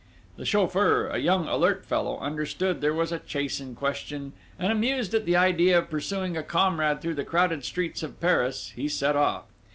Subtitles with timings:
[0.35, 5.13] The chauffeur, a young alert fellow, understood there was a chase in question, and amused
[5.13, 9.15] at the idea of pursuing a comrade through the crowded streets of Paris, he set
[9.15, 9.43] off.